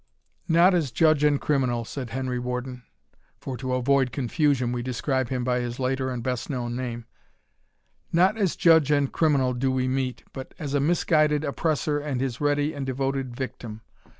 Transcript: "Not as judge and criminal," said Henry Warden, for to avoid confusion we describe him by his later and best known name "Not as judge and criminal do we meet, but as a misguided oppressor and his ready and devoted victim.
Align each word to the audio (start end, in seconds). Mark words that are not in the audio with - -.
"Not 0.47 0.73
as 0.73 0.89
judge 0.89 1.23
and 1.23 1.39
criminal," 1.39 1.85
said 1.85 2.09
Henry 2.09 2.39
Warden, 2.39 2.81
for 3.39 3.55
to 3.57 3.75
avoid 3.75 4.11
confusion 4.11 4.71
we 4.71 4.81
describe 4.81 5.29
him 5.29 5.43
by 5.43 5.59
his 5.59 5.77
later 5.77 6.09
and 6.09 6.23
best 6.23 6.49
known 6.49 6.75
name 6.75 7.05
"Not 8.11 8.35
as 8.35 8.55
judge 8.55 8.89
and 8.89 9.11
criminal 9.11 9.53
do 9.53 9.71
we 9.71 9.87
meet, 9.87 10.23
but 10.33 10.55
as 10.57 10.73
a 10.73 10.79
misguided 10.79 11.43
oppressor 11.43 11.99
and 11.99 12.19
his 12.19 12.41
ready 12.41 12.73
and 12.73 12.83
devoted 12.83 13.35
victim. 13.35 13.81